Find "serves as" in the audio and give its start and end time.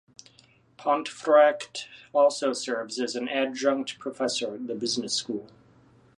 2.53-3.15